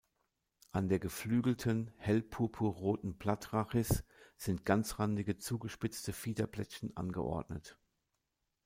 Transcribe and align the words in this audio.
An 0.71 0.89
der 0.89 0.97
geflügelten, 0.97 1.93
hell-purpurroten 1.97 3.19
Blattrhachis 3.19 4.03
sind 4.35 4.65
ganzrandige, 4.65 5.37
zugespitzte 5.37 6.11
Fiederblättchen 6.11 6.97
angeordnet. 6.97 7.77